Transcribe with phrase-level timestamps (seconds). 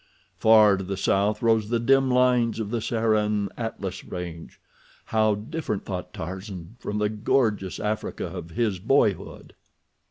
[0.39, 4.59] Far to the south rose the dim lines of the Saharan Atlas range.
[5.05, 9.53] How different, thought Tarzan, from the gorgeous Africa of his boyhood!